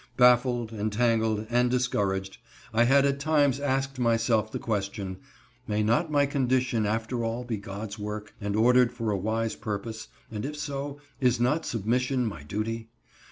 Baffled, 0.17 0.73
entangled, 0.73 1.45
and 1.51 1.69
discouraged, 1.69 2.39
I 2.73 2.85
had 2.85 3.05
at 3.05 3.19
times 3.19 3.59
asked 3.59 3.99
myself 3.99 4.51
the 4.51 4.57
question, 4.57 5.17
May 5.67 5.83
not 5.83 6.09
my 6.09 6.25
condition 6.25 6.87
after 6.87 7.23
all 7.23 7.43
be 7.43 7.57
God's 7.57 7.99
work, 7.99 8.33
and 8.41 8.55
ordered 8.55 8.91
for 8.91 9.11
a 9.11 9.15
wise 9.17 9.53
purpose, 9.55 10.07
and 10.31 10.43
if 10.43 10.57
so, 10.57 10.99
Is 11.19 11.39
not 11.39 11.67
submission 11.67 12.25
my 12.25 12.41
duty? 12.41 12.89